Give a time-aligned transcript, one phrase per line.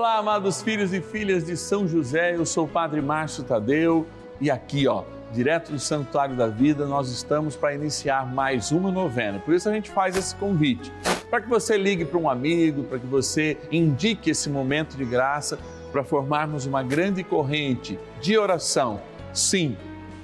[0.00, 4.06] Olá, amados filhos e filhas de São José, eu sou o Padre Márcio Tadeu
[4.40, 9.38] e aqui, ó, direto do Santuário da Vida, nós estamos para iniciar mais uma novena.
[9.40, 10.90] Por isso a gente faz esse convite,
[11.28, 15.58] para que você ligue para um amigo, para que você indique esse momento de graça
[15.92, 19.02] para formarmos uma grande corrente de oração.
[19.34, 19.76] Sim,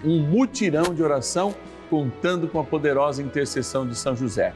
[0.02, 1.54] um mutirão de oração
[1.90, 4.54] contando com a poderosa intercessão de São José.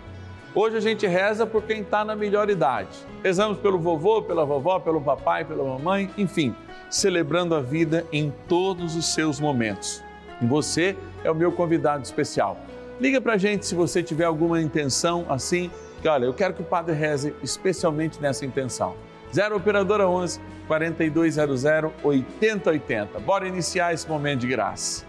[0.53, 2.89] Hoje a gente reza por quem está na melhor idade.
[3.23, 6.55] Rezamos pelo vovô, pela vovó, pelo papai, pela mamãe, enfim,
[6.91, 10.03] celebrando a vida em todos os seus momentos.
[10.43, 12.59] E você é o meu convidado especial.
[13.01, 15.71] Liga para a gente se você tiver alguma intenção assim,
[16.03, 18.97] que olha, eu quero que o Padre reze especialmente nessa intenção.
[19.33, 21.65] 0 Operadora 11 4200
[22.03, 23.21] 8080.
[23.21, 25.05] Bora iniciar esse momento de graça.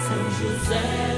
[0.00, 1.17] São José,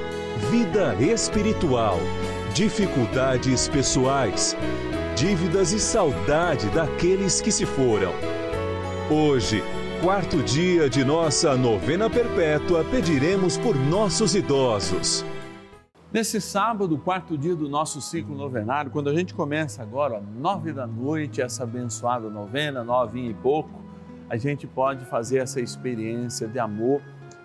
[0.49, 1.99] vida espiritual,
[2.53, 4.57] dificuldades pessoais,
[5.15, 8.11] dívidas e saudade daqueles que se foram.
[9.09, 9.61] Hoje,
[10.01, 15.23] quarto dia de nossa novena perpétua, pediremos por nossos idosos.
[16.11, 20.73] Nesse sábado, quarto dia do nosso ciclo novenário, quando a gente começa agora, ó, nove
[20.73, 23.79] da noite, essa abençoada novena, nove e pouco,
[24.27, 27.01] a gente pode fazer essa experiência de amor,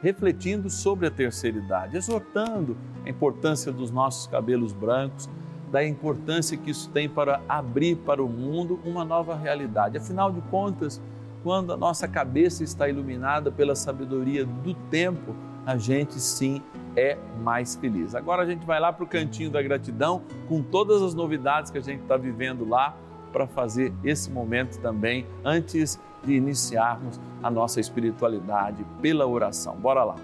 [0.07, 5.29] refletindo sobre a terceira idade, exortando a importância dos nossos cabelos brancos,
[5.73, 9.99] da importância que isso tem para abrir para o mundo uma nova realidade.
[9.99, 11.03] Afinal de contas,
[11.43, 15.35] quando a nossa cabeça está iluminada pela sabedoria do tempo,
[15.67, 16.63] a gente sim
[16.95, 18.15] é mais feliz.
[18.15, 21.79] Agora a gente vai lá para o cantinho da gratidão com todas as novidades que
[21.79, 22.97] a gente está vivendo lá
[23.33, 29.77] para fazer esse momento também antes de iniciarmos a nossa espiritualidade pela oração.
[29.77, 30.17] Bora lá.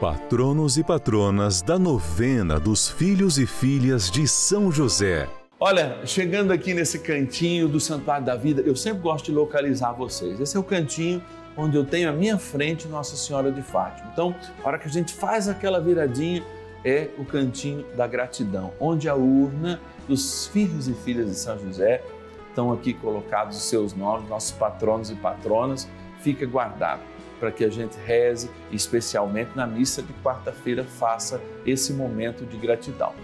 [0.00, 5.28] Patronos e patronas da novena dos filhos e filhas de São José.
[5.58, 10.40] Olha, chegando aqui nesse cantinho do Santuário da Vida, eu sempre gosto de localizar vocês.
[10.40, 11.22] Esse é o cantinho
[11.54, 14.08] onde eu tenho à minha frente Nossa Senhora de Fátima.
[14.10, 14.34] Então,
[14.64, 16.42] a hora que a gente faz aquela viradinha,
[16.84, 22.02] é o cantinho da gratidão, onde a urna dos filhos e filhas de São José
[22.50, 25.88] estão aqui colocados os seus nomes, nossos patronos e patronas,
[26.20, 27.00] fica guardado
[27.40, 33.14] para que a gente reze, especialmente na missa de quarta-feira, faça esse momento de gratidão.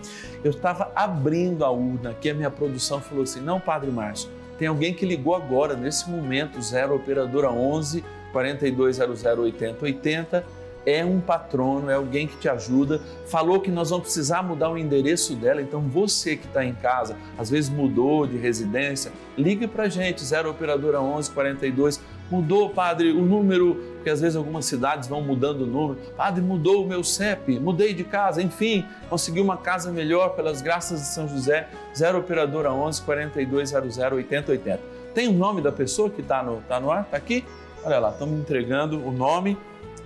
[0.43, 4.69] Eu estava abrindo a urna aqui, a minha produção falou assim: não, Padre Márcio, tem
[4.69, 10.45] alguém que ligou agora, nesse momento, 0 Operadora 11 4200 8080
[10.87, 13.01] é um patrono, é alguém que te ajuda.
[13.27, 17.17] Falou que nós vamos precisar mudar o endereço dela, então você que está em casa,
[17.37, 22.01] às vezes mudou de residência, liga para a gente, 0 Operadora 11 42.
[22.31, 26.01] Mudou, padre, o número, porque às vezes algumas cidades vão mudando o número.
[26.17, 31.01] Padre, mudou o meu CEP, mudei de casa, enfim, consegui uma casa melhor pelas graças
[31.01, 34.81] de São José, 0 Operadora 11 4200 8080.
[35.15, 37.03] Tem o nome da pessoa que está no, tá no ar?
[37.03, 37.45] Está aqui?
[37.84, 39.57] Olha lá, estamos entregando o nome.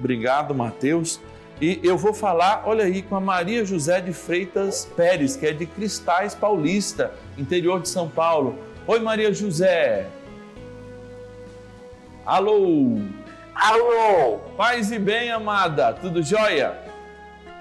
[0.01, 1.21] Obrigado, Mateus.
[1.61, 5.53] E eu vou falar, olha aí, com a Maria José de Freitas Pérez, que é
[5.53, 8.59] de Cristais Paulista, interior de São Paulo.
[8.87, 10.09] Oi, Maria José.
[12.25, 12.99] Alô.
[13.55, 15.93] Alô, Paz e bem, amada.
[15.93, 16.91] Tudo jóia?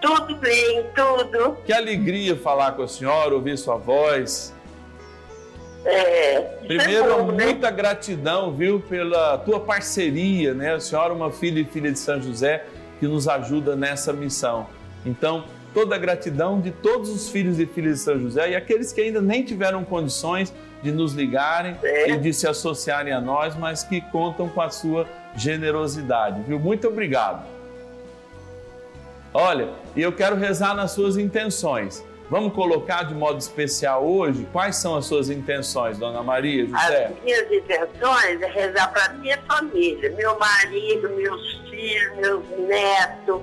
[0.01, 1.57] tudo bem, tudo.
[1.65, 4.53] Que alegria falar com a senhora, ouvir sua voz.
[5.91, 7.45] É, Primeiro, né?
[7.45, 10.75] muita gratidão, viu, pela tua parceria, né?
[10.75, 12.65] A senhora é uma filha e filha de São José
[12.99, 14.67] que nos ajuda nessa missão.
[15.05, 18.91] Então, toda a gratidão de todos os filhos e filhas de São José e aqueles
[18.91, 20.53] que ainda nem tiveram condições
[20.83, 22.11] de nos ligarem É.
[22.11, 26.59] e de se associarem a nós, mas que contam com a sua generosidade, viu?
[26.59, 27.45] Muito obrigado.
[29.33, 32.03] Olha, e eu quero rezar nas suas intenções.
[32.29, 37.05] Vamos colocar de modo especial hoje quais são as suas intenções, Dona Maria, José?
[37.07, 43.41] As minhas intenções é rezar para minha família, meu marido, meus filhos, meus netos.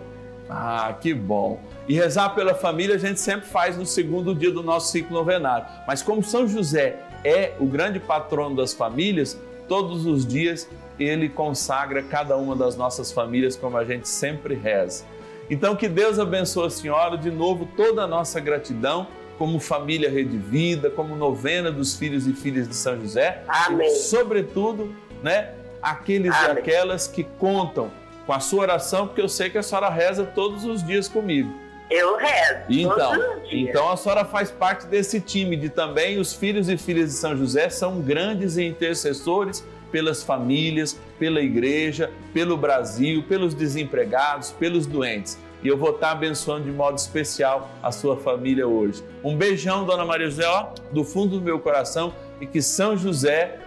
[0.48, 1.60] Ah, que bom.
[1.88, 5.66] E rezar pela família a gente sempre faz no segundo dia do nosso ciclo novenário.
[5.84, 9.36] Mas como São José é o grande patrono das famílias,
[9.66, 15.04] todos os dias ele consagra cada uma das nossas famílias como a gente sempre reza.
[15.48, 19.06] Então que Deus abençoe a senhora, de novo toda a nossa gratidão
[19.38, 23.42] como família Rede Vida, como novena dos filhos e filhas de São José.
[23.46, 23.86] Amém.
[23.86, 25.50] E, sobretudo, né,
[25.82, 26.58] aqueles e Amém.
[26.58, 27.90] aquelas que contam
[28.24, 31.52] com a sua oração, porque eu sei que a senhora reza todos os dias comigo.
[31.88, 32.64] Eu rezo.
[32.68, 33.70] Então, todos os dias.
[33.70, 37.36] então a senhora faz parte desse time de também os filhos e filhas de São
[37.36, 39.64] José são grandes intercessores
[39.96, 45.38] pelas famílias, pela igreja, pelo Brasil, pelos desempregados, pelos doentes.
[45.62, 49.02] E eu vou estar abençoando de modo especial a sua família hoje.
[49.24, 52.12] Um beijão, Dona Maria José, ó, do fundo do meu coração
[52.42, 53.58] e que São José,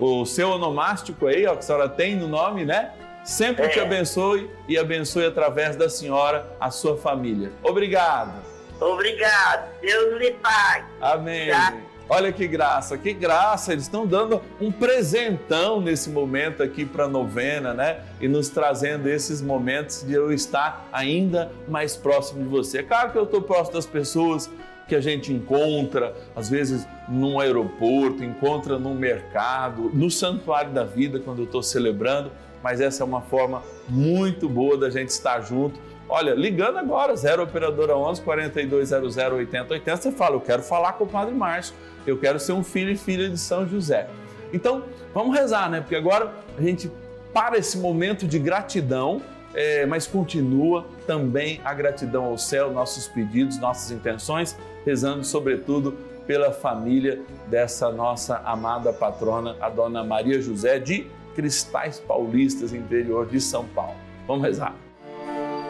[0.00, 2.92] o seu onomástico aí, ó, que a senhora tem no nome, né?
[3.22, 3.82] Sempre te É.
[3.82, 7.52] abençoe e abençoe através da senhora a sua família.
[7.62, 8.32] Obrigado.
[8.80, 9.68] Obrigado.
[9.82, 10.86] Deus lhe pague.
[11.02, 11.50] Amém.
[11.50, 11.74] Tá.
[12.08, 13.72] Olha que graça, que graça.
[13.72, 18.00] Eles estão dando um presentão nesse momento aqui para a novena, né?
[18.20, 22.78] E nos trazendo esses momentos de eu estar ainda mais próximo de você.
[22.78, 24.48] É claro que eu estou próximo das pessoas
[24.86, 31.18] que a gente encontra, às vezes num aeroporto, encontra num mercado, no santuário da vida,
[31.18, 32.30] quando eu estou celebrando,
[32.62, 35.80] mas essa é uma forma muito boa da gente estar junto.
[36.08, 41.06] Olha, ligando agora, 0 Operadora 11 4200 8080, você fala, eu quero falar com o
[41.06, 41.74] Padre Márcio,
[42.06, 44.08] eu quero ser um filho e filha de São José.
[44.52, 45.80] Então, vamos rezar, né?
[45.80, 46.90] Porque agora a gente
[47.32, 49.20] para esse momento de gratidão,
[49.52, 54.56] é, mas continua também a gratidão ao céu, nossos pedidos, nossas intenções,
[54.86, 62.72] rezando sobretudo pela família dessa nossa amada patrona, a Dona Maria José de Cristais Paulistas,
[62.72, 63.96] interior de São Paulo.
[64.26, 64.85] Vamos rezar.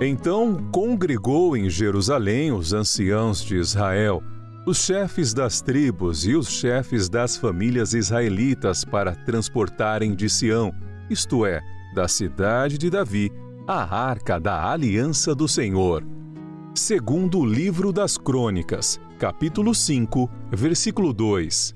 [0.00, 4.22] Então congregou em Jerusalém os anciãos de Israel
[4.66, 10.74] os chefes das tribos e os chefes das famílias israelitas para transportarem de Sião,
[11.08, 11.62] isto é,
[11.94, 13.30] da cidade de Davi,
[13.64, 16.04] a arca da aliança do Senhor.
[16.74, 21.72] Segundo o livro das Crônicas, capítulo 5, versículo 2.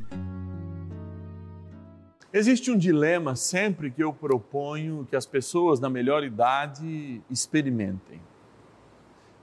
[2.33, 8.21] Existe um dilema sempre que eu proponho que as pessoas na melhor idade experimentem.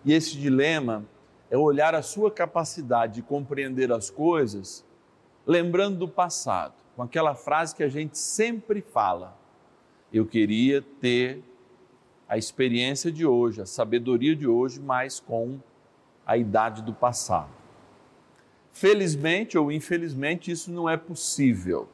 [0.06, 1.04] E esse dilema
[1.52, 4.86] é olhar a sua capacidade de compreender as coisas,
[5.46, 9.38] lembrando do passado, com aquela frase que a gente sempre fala:
[10.12, 11.44] Eu queria ter
[12.26, 15.60] a experiência de hoje, a sabedoria de hoje, mas com
[16.26, 17.52] a idade do passado.
[18.72, 21.90] Felizmente ou infelizmente, isso não é possível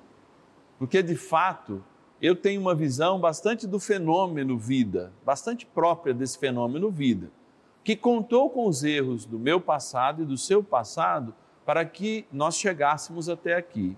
[0.83, 1.81] porque de fato
[2.21, 7.31] eu tenho uma visão bastante do fenômeno vida, bastante própria desse fenômeno vida,
[7.85, 11.33] que contou com os erros do meu passado e do seu passado
[11.65, 13.97] para que nós chegássemos até aqui.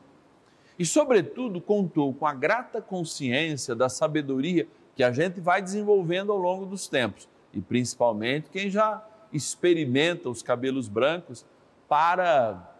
[0.77, 6.37] E, sobretudo, contou com a grata consciência da sabedoria que a gente vai desenvolvendo ao
[6.37, 11.47] longo dos tempos, e principalmente quem já experimenta os cabelos brancos
[11.89, 12.77] para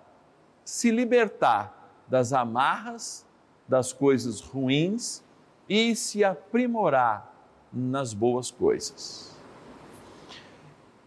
[0.64, 3.25] se libertar das amarras
[3.68, 5.24] das coisas ruins
[5.68, 7.34] e se aprimorar
[7.72, 9.36] nas boas coisas.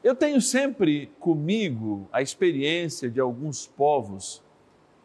[0.02, 4.42] Eu tenho sempre comigo a experiência de alguns povos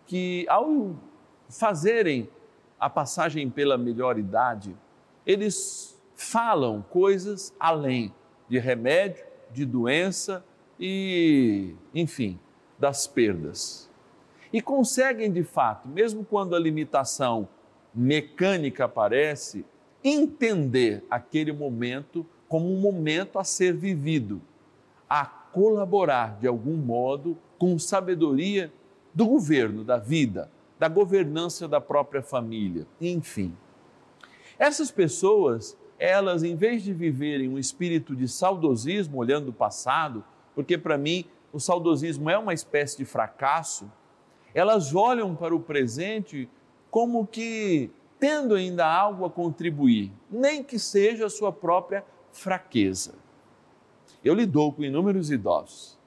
[0.06, 0.96] que, ao
[1.50, 2.30] fazerem
[2.80, 4.76] a passagem pela melhor idade,
[5.26, 8.14] eles falam coisas além
[8.48, 10.44] de remédio, de doença
[10.80, 12.40] e, enfim,
[12.78, 13.90] das perdas
[14.54, 17.50] e conseguem de fato, mesmo quando a limitação
[17.94, 19.66] mecânica aparece,
[20.04, 24.40] entender aquele momento como um momento a ser vivido,
[25.10, 28.72] a colaborar de algum modo com sabedoria
[29.12, 33.56] do governo, da vida, da governança da própria família, enfim.
[34.60, 40.78] Essas pessoas, elas, em vez de viverem um espírito de saudosismo olhando o passado, porque
[40.78, 43.90] para mim o saudosismo é uma espécie de fracasso,
[44.54, 46.50] elas olham para o presente
[46.90, 53.16] como que tendo ainda algo a contribuir, nem que seja a sua própria fraqueza.
[54.24, 55.98] Eu lidou com inúmeros idosos.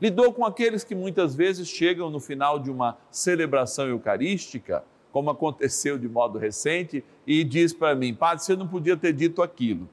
[0.00, 4.82] Lidou com aqueles que muitas vezes chegam no final de uma celebração eucarística,
[5.12, 9.42] como aconteceu de modo recente, e diz para mim, padre, você não podia ter dito
[9.42, 9.86] aquilo.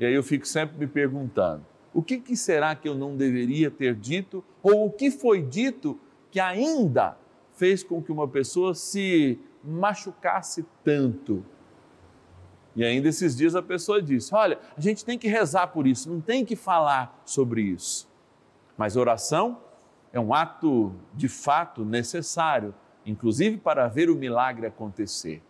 [0.00, 3.70] E aí eu fico sempre me perguntando, o que, que será que eu não deveria
[3.70, 4.42] ter dito?
[4.62, 5.98] Ou o que foi dito
[6.30, 7.16] que ainda
[7.54, 11.44] fez com que uma pessoa se machucasse tanto.
[12.76, 16.10] E ainda esses dias a pessoa disse: Olha, a gente tem que rezar por isso,
[16.10, 18.08] não tem que falar sobre isso.
[18.76, 19.60] Mas oração
[20.12, 22.74] é um ato de fato necessário,
[23.06, 25.42] inclusive para ver o milagre acontecer.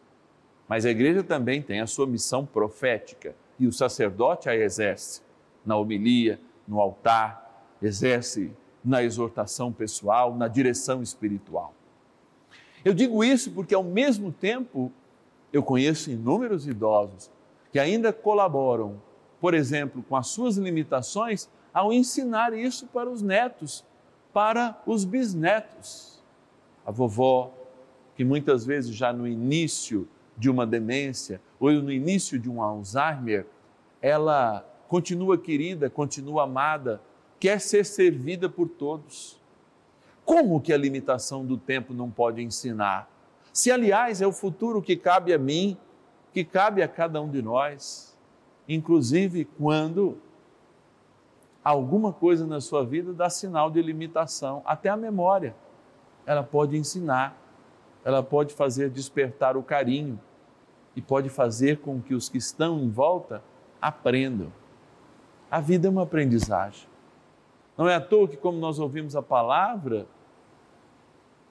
[0.69, 5.23] Mas a igreja também tem a sua missão profética e o sacerdote a exerce
[5.65, 8.53] na homilia, no altar, exerce
[8.85, 11.75] na exortação pessoal, na direção espiritual.
[12.85, 14.93] Eu digo isso porque, ao mesmo tempo,
[15.53, 17.31] eu conheço inúmeros idosos
[17.73, 19.01] que ainda colaboram,
[19.41, 23.85] por exemplo, com as suas limitações, ao ensinar isso para os netos,
[24.33, 26.23] para os bisnetos.
[26.87, 27.53] A vovó,
[28.15, 33.47] que muitas vezes já no início de uma demência ou no início de um Alzheimer,
[34.01, 37.01] ela continua querida, continua amada,
[37.41, 39.41] quer ser servida por todos.
[40.25, 43.09] Como que a limitação do tempo não pode ensinar?
[43.53, 45.77] Se, aliás, é o futuro que cabe a mim,
[46.33, 48.17] que cabe a cada um de nós,
[48.69, 50.19] inclusive quando
[51.63, 55.55] alguma coisa na sua vida dá sinal de limitação, até a memória.
[56.27, 57.37] Ela pode ensinar,
[58.05, 60.19] ela pode fazer despertar o carinho
[60.97, 63.43] e pode fazer com que os que estão em volta
[63.81, 64.53] aprendam.
[65.51, 66.89] A vida é uma aprendizagem.
[67.77, 70.07] Não é à toa que, como nós ouvimos a palavra,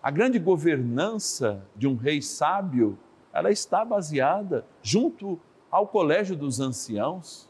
[0.03, 2.99] a grande governança de um rei sábio,
[3.31, 5.39] ela está baseada junto
[5.71, 7.49] ao colégio dos anciãos,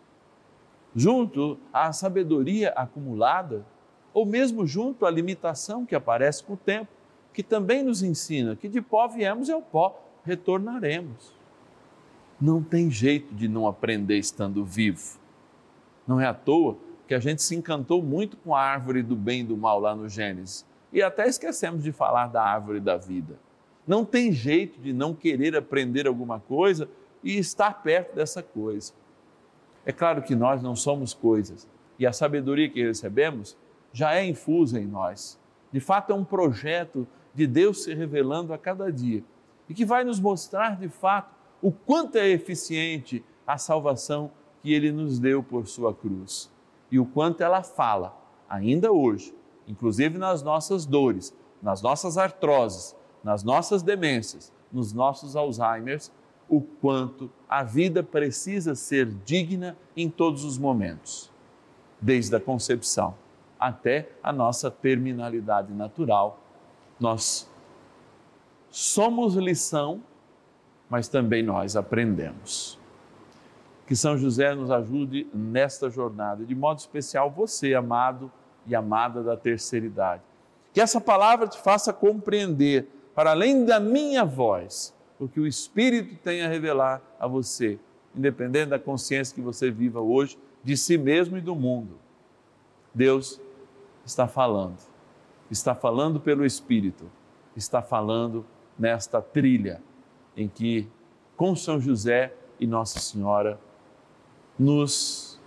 [0.96, 3.66] junto à sabedoria acumulada,
[4.14, 6.92] ou mesmo junto à limitação que aparece com o tempo,
[7.34, 11.34] que também nos ensina que de pó viemos e ao pó retornaremos.
[12.40, 15.18] Não tem jeito de não aprender estando vivo.
[16.06, 19.42] Não é à toa que a gente se encantou muito com a árvore do bem
[19.42, 23.38] e do mal lá no Gênesis e até esquecemos de falar da árvore da vida.
[23.86, 26.88] Não tem jeito de não querer aprender alguma coisa
[27.24, 28.94] e estar perto dessa coisa.
[29.86, 33.58] É claro que nós não somos coisas e a sabedoria que recebemos
[33.92, 35.40] já é infusa em nós,
[35.72, 39.24] De fato, é um projeto de Deus se revelando a cada dia
[39.68, 41.34] e que vai nos mostrar de fato
[41.64, 44.30] o quanto é eficiente a salvação
[44.62, 46.52] que ele nos deu por sua cruz
[46.92, 48.16] e o quanto ela fala
[48.48, 49.34] ainda hoje,
[49.68, 56.12] inclusive nas nossas dores, nas nossas artroses, nas nossas demências, nos nossos Alzheimers,
[56.50, 61.32] o quanto a vida precisa ser digna em todos os momentos,
[62.02, 63.16] desde a concepção
[63.60, 66.40] até a nossa terminalidade natural.
[67.00, 67.50] Nós
[68.70, 70.04] somos lição,
[70.90, 72.78] mas também nós aprendemos.
[73.88, 78.30] Que São José nos ajude nesta jornada, de modo especial você, amado
[78.66, 80.22] e amada da terceira idade.
[80.74, 86.16] Que essa palavra te faça compreender, para além da minha voz, o que o Espírito
[86.24, 87.80] tem a revelar a você,
[88.16, 91.98] independente da consciência que você viva hoje, de si mesmo e do mundo.
[92.94, 93.40] Deus
[94.06, 94.78] está falando,
[95.50, 97.10] está falando pelo Espírito,
[97.56, 98.46] está falando
[98.78, 99.82] nesta trilha
[100.36, 100.88] em que,
[101.38, 103.60] com São José e Nossa Senhora,
[104.58, 105.40] nos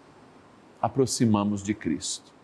[0.80, 2.35] aproximamos de Cristo.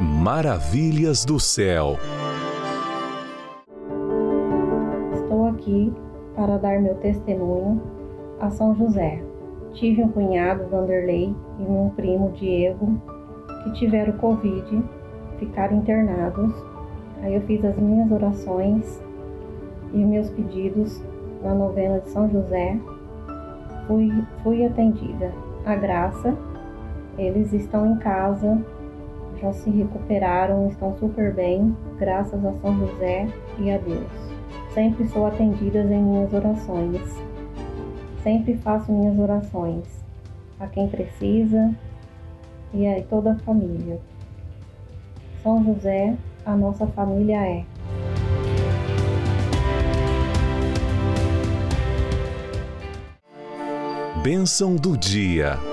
[0.00, 1.96] Maravilhas do céu.
[5.12, 5.92] Estou aqui
[6.34, 7.80] para dar meu testemunho
[8.40, 9.22] a São José.
[9.74, 13.00] Tive um cunhado, Vanderlei, e um primo, Diego,
[13.62, 14.82] que tiveram Covid,
[15.38, 16.54] ficaram internados.
[17.22, 19.00] Aí eu fiz as minhas orações
[19.92, 21.02] e meus pedidos
[21.42, 22.78] na novena de São José.
[23.86, 24.10] Fui,
[24.42, 25.32] fui atendida.
[25.64, 26.36] A graça,
[27.18, 28.58] eles estão em casa,
[29.42, 33.26] já se recuperaram, estão super bem, graças a São José
[33.58, 34.06] e a Deus.
[34.72, 37.02] Sempre sou atendida em minhas orações.
[38.22, 39.84] Sempre faço minhas orações
[40.60, 41.74] a quem precisa
[42.72, 44.00] e a toda a família.
[45.42, 46.14] São José,
[46.46, 47.64] a nossa família é.
[54.22, 55.71] Bênção do dia.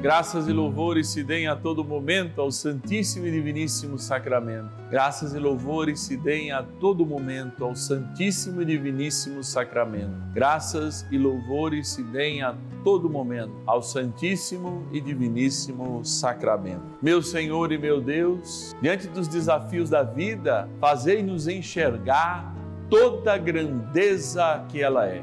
[0.00, 4.70] Graças e louvores se deem a todo momento ao Santíssimo e Diviníssimo Sacramento.
[4.90, 10.14] Graças e louvores se deem a todo momento ao Santíssimo e Diviníssimo Sacramento.
[10.32, 16.80] Graças e louvores se deem a todo momento ao Santíssimo e Diviníssimo Sacramento.
[17.02, 22.54] Meu Senhor e meu Deus, diante dos desafios da vida, fazei-nos enxergar
[22.88, 25.22] toda a grandeza que ela é.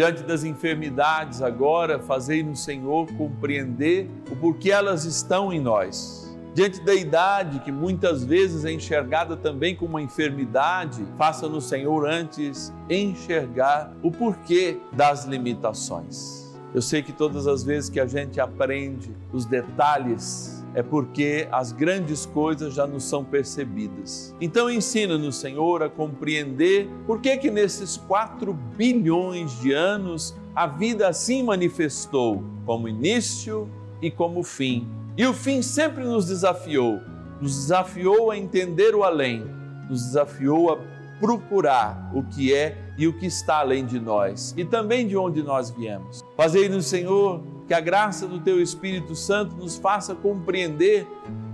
[0.00, 6.34] Diante das enfermidades agora, fazei-nos, Senhor, compreender o porquê elas estão em nós.
[6.54, 12.72] Diante da idade, que muitas vezes é enxergada também como uma enfermidade, faça-nos, Senhor, antes
[12.88, 16.50] enxergar o porquê das limitações.
[16.74, 21.72] Eu sei que todas as vezes que a gente aprende os detalhes é porque as
[21.72, 24.34] grandes coisas já nos são percebidas.
[24.40, 31.08] Então ensina-nos, Senhor, a compreender por que que nesses 4 bilhões de anos a vida
[31.08, 33.68] assim manifestou, como início
[34.00, 34.88] e como fim.
[35.16, 37.00] E o fim sempre nos desafiou,
[37.40, 39.44] nos desafiou a entender o além,
[39.88, 40.78] nos desafiou a
[41.18, 45.42] procurar o que é e o que está além de nós e também de onde
[45.42, 46.24] nós viemos.
[46.36, 51.06] Fazei-nos, Senhor, que a graça do Teu Espírito Santo nos faça compreender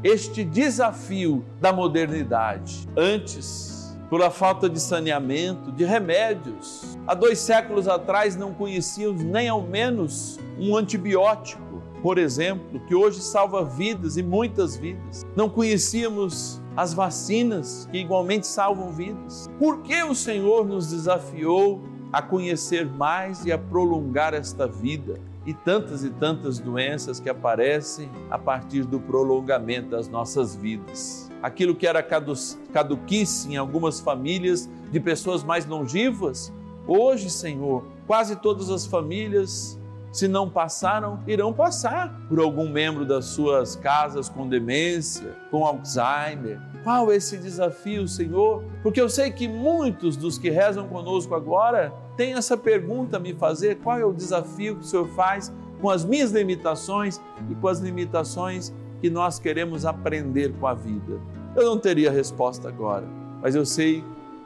[0.03, 2.89] este desafio da modernidade.
[2.97, 9.61] Antes, pela falta de saneamento, de remédios, há dois séculos atrás não conhecíamos nem ao
[9.61, 15.23] menos um antibiótico por exemplo, que hoje salva vidas e muitas vidas.
[15.35, 19.51] Não conhecíamos as vacinas que igualmente salvam vidas.
[19.59, 25.19] Por que o Senhor nos desafiou a conhecer mais e a prolongar esta vida?
[25.47, 31.31] E tantas e tantas doenças que aparecem a partir do prolongamento das nossas vidas.
[31.41, 36.53] Aquilo que era caduquice em algumas famílias de pessoas mais longivas,
[36.87, 39.79] hoje, Senhor, quase todas as famílias
[40.17, 46.59] se não passaram, irão passar por algum membro das suas casas com demência, com Alzheimer.
[46.83, 48.65] Qual esse desafio, Senhor?
[48.83, 53.35] Porque eu sei que muitos dos que rezam conosco agora têm essa pergunta a me
[53.35, 57.69] fazer: qual é o desafio que o Senhor faz com as minhas limitações e com
[57.69, 61.21] as limitações que nós queremos aprender com a vida?
[61.55, 63.07] Eu não teria resposta agora,
[63.41, 64.05] mas eu sei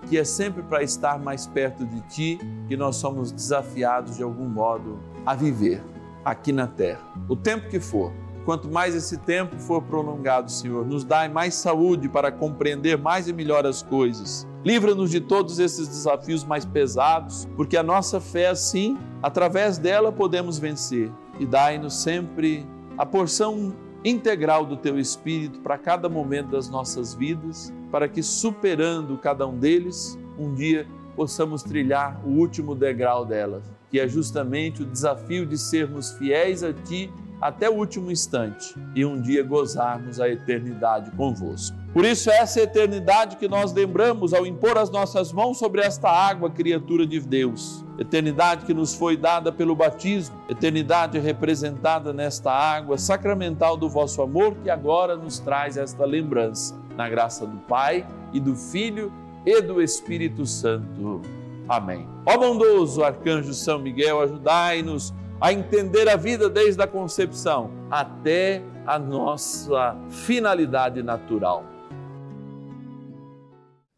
[0.09, 4.49] que é sempre para estar mais perto de Ti que nós somos desafiados de algum
[4.49, 5.83] modo a viver
[6.25, 8.13] aqui na terra, o tempo que for.
[8.45, 13.33] Quanto mais esse tempo for prolongado, Senhor, nos dai mais saúde para compreender mais e
[13.33, 14.47] melhor as coisas.
[14.65, 20.59] Livra-nos de todos esses desafios mais pesados, porque a nossa fé, assim, através dela podemos
[20.59, 21.11] vencer.
[21.39, 22.67] E dai-nos sempre
[22.99, 23.75] a porção
[24.05, 29.59] integral do Teu Espírito para cada momento das nossas vidas, para que, superando cada um
[29.59, 35.59] deles, um dia possamos trilhar o último degrau delas que é justamente o desafio de
[35.59, 41.77] sermos fiéis a Ti até o último instante e um dia gozarmos a eternidade convosco.
[41.93, 46.49] Por isso, essa eternidade que nós lembramos ao impor as nossas mãos sobre esta água,
[46.49, 47.85] criatura de Deus.
[47.99, 54.55] Eternidade que nos foi dada pelo batismo, eternidade representada nesta água sacramental do vosso amor,
[54.63, 56.79] que agora nos traz esta lembrança.
[56.97, 59.13] Na graça do Pai e do Filho
[59.45, 61.23] e do Espírito Santo.
[61.69, 62.07] Amém.
[62.27, 68.99] Ó bondoso arcanjo São Miguel, ajudai-nos a entender a vida desde a concepção até a
[68.99, 71.65] nossa finalidade natural.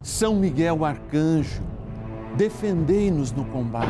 [0.03, 1.63] São Miguel arcanjo,
[2.37, 3.89] defendei-nos no combate.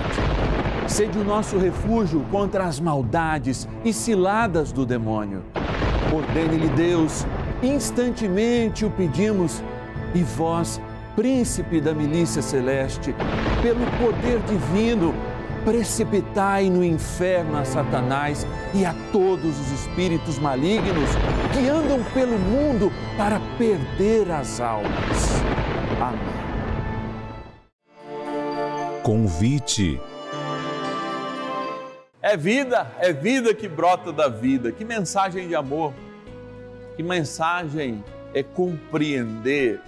[0.86, 5.42] Sede o nosso refúgio contra as maldades e ciladas do demônio.
[6.14, 7.26] Ordene-lhe Deus,
[7.62, 9.62] instantemente o pedimos,
[10.14, 10.80] e vós
[11.16, 13.14] príncipe da milícia celeste,
[13.62, 15.14] pelo poder divino,
[15.64, 21.08] precipitai no inferno a Satanás e a todos os espíritos malignos
[21.52, 25.42] que andam pelo mundo para perder as almas.
[26.00, 26.42] Amém.
[29.02, 30.00] Convite.
[32.20, 34.70] É vida, é vida que brota da vida.
[34.70, 35.92] Que mensagem de amor.
[36.96, 39.80] Que mensagem é compreender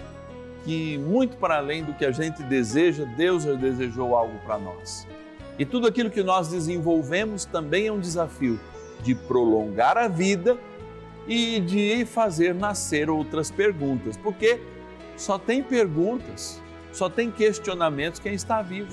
[0.65, 5.07] que, muito para além do que a gente deseja, Deus já desejou algo para nós.
[5.57, 8.59] E tudo aquilo que nós desenvolvemos também é um desafio
[9.01, 10.57] de prolongar a vida
[11.27, 14.59] e de fazer nascer outras perguntas, porque
[15.15, 18.91] só tem perguntas, só tem questionamentos quem está vivo.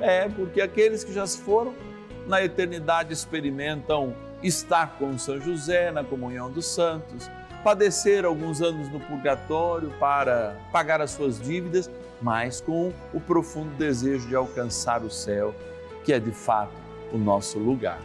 [0.00, 1.74] É, porque aqueles que já se foram
[2.26, 7.30] na eternidade experimentam estar com São José na comunhão dos santos
[7.66, 11.90] padecer alguns anos no purgatório para pagar as suas dívidas,
[12.22, 15.52] mas com o profundo desejo de alcançar o céu,
[16.06, 16.72] que é de fato
[17.12, 17.98] o nosso lugar.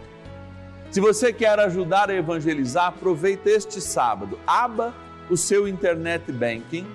[0.90, 4.40] Se você quer ajudar a evangelizar, aproveite este sábado.
[4.46, 4.92] Aba
[5.30, 6.86] o seu internet banking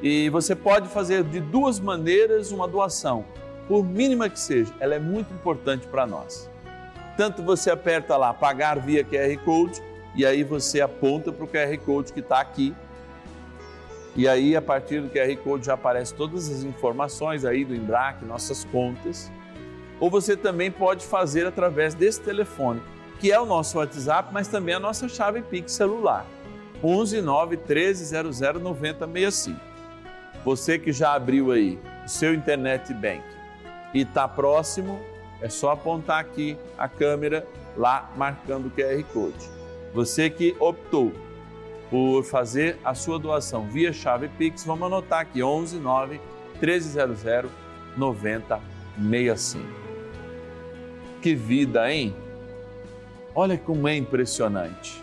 [0.00, 3.26] e você pode fazer de duas maneiras uma doação,
[3.68, 6.50] por mínima que seja, ela é muito importante para nós.
[7.16, 9.82] Tanto você aperta lá pagar via QR Code
[10.16, 12.74] e aí você aponta para o QR Code que está aqui.
[14.16, 18.24] E aí, a partir do QR Code, já aparecem todas as informações aí do Embrac,
[18.24, 19.30] nossas contas.
[20.02, 22.82] Ou você também pode fazer através desse telefone,
[23.20, 26.26] que é o nosso WhatsApp, mas também a nossa chave Pix celular.
[26.82, 29.60] 11 9 13 00 9065.
[30.44, 33.22] Você que já abriu aí o seu Internet Bank
[33.94, 35.00] e está próximo,
[35.40, 39.62] é só apontar aqui a câmera lá marcando o QR Code
[39.92, 41.12] você que optou
[41.90, 44.64] por fazer a sua doação via chave Pix.
[44.64, 46.20] Vamos anotar aqui: 11 9
[46.60, 47.50] 1300
[47.96, 49.81] 9065.
[51.22, 52.12] Que vida, hein?
[53.32, 55.00] Olha como é impressionante.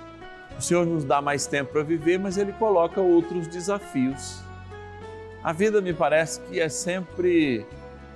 [0.57, 4.43] O Senhor nos dá mais tempo para viver, mas Ele coloca outros desafios.
[5.41, 7.65] A vida me parece que é sempre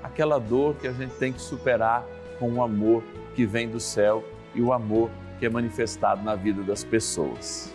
[0.03, 2.05] aquela dor que a gente tem que superar
[2.37, 3.01] com o amor
[3.33, 4.21] que vem do céu
[4.53, 7.73] e o amor que é manifestado na vida das pessoas.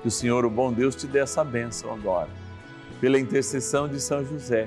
[0.00, 2.30] Que o Senhor, o bom Deus, te dê essa bênção agora.
[3.02, 4.66] Pela intercessão de São José,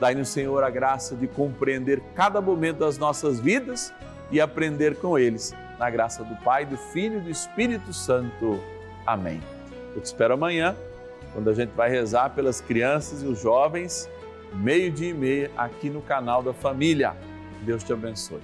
[0.00, 3.94] dai-nos, Senhor, a graça de compreender cada momento das nossas vidas
[4.30, 5.54] e aprender com eles.
[5.78, 8.60] Na graça do Pai, do Filho e do Espírito Santo.
[9.06, 9.40] Amém.
[9.94, 10.76] Eu te espero amanhã,
[11.32, 14.08] quando a gente vai rezar pelas crianças e os jovens,
[14.52, 17.16] meio-dia e meia, aqui no canal da Família.
[17.62, 18.40] Deus te abençoe.